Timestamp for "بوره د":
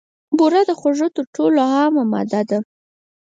0.37-0.71